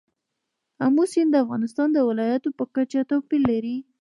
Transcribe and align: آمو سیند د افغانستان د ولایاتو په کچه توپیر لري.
آمو 0.85 1.03
سیند 1.11 1.31
د 1.31 1.35
افغانستان 1.43 1.87
د 1.93 1.97
ولایاتو 2.09 2.49
په 2.57 2.63
کچه 2.75 2.99
توپیر 3.09 3.41
لري. 3.51 3.77